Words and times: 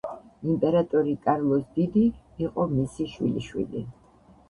იმპერატორი 0.53 1.13
კარლოს 1.27 1.69
დიდი 1.77 2.07
იყო 2.49 2.69
მისი 2.75 3.11
შვილიშვილი. 3.15 3.89